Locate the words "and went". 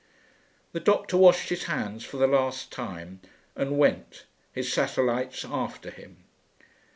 3.55-4.25